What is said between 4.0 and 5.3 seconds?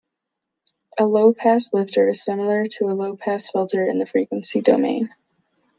frequency domain.